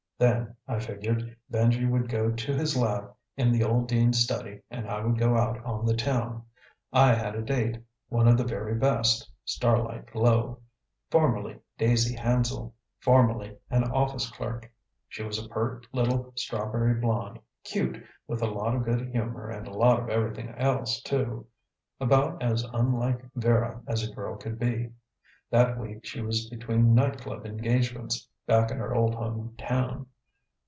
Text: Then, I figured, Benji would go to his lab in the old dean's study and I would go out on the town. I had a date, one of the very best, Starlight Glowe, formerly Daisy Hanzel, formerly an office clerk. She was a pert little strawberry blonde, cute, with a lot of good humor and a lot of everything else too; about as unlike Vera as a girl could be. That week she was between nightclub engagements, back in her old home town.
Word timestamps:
Then, 0.21 0.55
I 0.67 0.77
figured, 0.77 1.35
Benji 1.51 1.89
would 1.89 2.07
go 2.07 2.29
to 2.29 2.53
his 2.53 2.77
lab 2.77 3.11
in 3.37 3.51
the 3.51 3.63
old 3.63 3.87
dean's 3.87 4.19
study 4.19 4.61
and 4.69 4.87
I 4.87 5.03
would 5.03 5.17
go 5.17 5.35
out 5.35 5.57
on 5.65 5.83
the 5.83 5.95
town. 5.95 6.43
I 6.93 7.15
had 7.15 7.33
a 7.33 7.41
date, 7.41 7.81
one 8.07 8.27
of 8.27 8.37
the 8.37 8.43
very 8.43 8.75
best, 8.75 9.27
Starlight 9.45 10.05
Glowe, 10.13 10.59
formerly 11.09 11.57
Daisy 11.75 12.15
Hanzel, 12.15 12.71
formerly 12.99 13.57
an 13.71 13.83
office 13.85 14.29
clerk. 14.29 14.71
She 15.09 15.23
was 15.23 15.43
a 15.43 15.49
pert 15.49 15.87
little 15.91 16.33
strawberry 16.35 16.93
blonde, 17.01 17.39
cute, 17.63 17.97
with 18.27 18.43
a 18.43 18.45
lot 18.45 18.75
of 18.75 18.85
good 18.85 19.07
humor 19.09 19.49
and 19.49 19.67
a 19.67 19.73
lot 19.73 19.99
of 19.99 20.07
everything 20.09 20.49
else 20.49 21.01
too; 21.01 21.47
about 21.99 22.43
as 22.43 22.63
unlike 22.75 23.25
Vera 23.33 23.81
as 23.87 24.07
a 24.07 24.13
girl 24.13 24.35
could 24.37 24.59
be. 24.59 24.91
That 25.49 25.79
week 25.79 26.05
she 26.05 26.21
was 26.21 26.47
between 26.47 26.93
nightclub 26.93 27.43
engagements, 27.47 28.27
back 28.45 28.69
in 28.69 28.77
her 28.77 28.93
old 28.93 29.15
home 29.15 29.55
town. 29.57 30.05